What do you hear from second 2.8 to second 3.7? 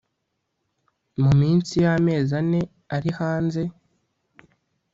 ari hanze